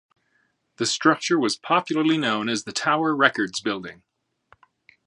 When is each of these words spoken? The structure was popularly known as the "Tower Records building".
The 0.77 0.87
structure 0.87 1.37
was 1.37 1.55
popularly 1.55 2.17
known 2.17 2.49
as 2.49 2.63
the 2.63 2.71
"Tower 2.73 3.15
Records 3.15 3.61
building". 3.61 4.01